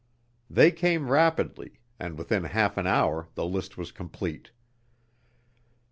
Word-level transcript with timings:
They 0.49 0.71
came 0.71 1.11
rapidly, 1.11 1.79
and 1.99 2.17
within 2.17 2.45
half 2.45 2.75
an 2.75 2.87
hour 2.87 3.27
the 3.35 3.45
list 3.45 3.77
was 3.77 3.91
complete. 3.91 4.49